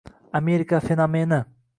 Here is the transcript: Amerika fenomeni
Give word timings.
Amerika 0.39 0.81
fenomeni 0.81 1.39